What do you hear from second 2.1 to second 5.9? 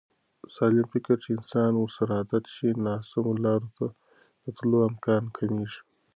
عادت شي، ناسمو لارو ته د تلو امکان کمېږي.